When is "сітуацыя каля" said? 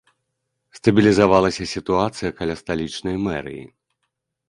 1.75-2.59